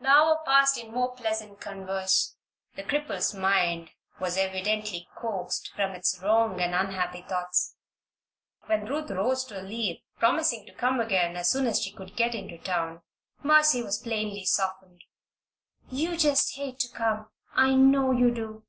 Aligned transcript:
The 0.00 0.08
hour 0.08 0.40
passed 0.46 0.78
in 0.78 0.90
more 0.90 1.14
pleasant 1.14 1.60
converse. 1.60 2.34
The 2.76 2.82
cripple's 2.82 3.34
mind 3.34 3.90
was 4.18 4.38
evidently 4.38 5.06
coaxed 5.14 5.70
from 5.76 5.90
its 5.90 6.18
wrong 6.22 6.62
and 6.62 6.74
unhappy 6.74 7.20
thoughts. 7.20 7.76
When 8.64 8.86
Ruth 8.86 9.10
rose 9.10 9.44
to 9.44 9.60
leave, 9.60 9.98
promising 10.18 10.64
to 10.64 10.72
come 10.74 10.98
again 10.98 11.36
as 11.36 11.50
soon 11.50 11.66
as 11.66 11.82
she 11.82 11.92
could 11.92 12.16
get 12.16 12.34
into 12.34 12.56
town, 12.56 13.02
Mercy 13.42 13.82
was 13.82 13.98
plainly 14.00 14.46
softened. 14.46 15.04
"You 15.90 16.16
just 16.16 16.54
hate 16.56 16.78
to 16.80 16.88
come 16.88 17.28
I 17.54 17.74
know 17.74 18.12
you 18.12 18.32
do!" 18.32 18.64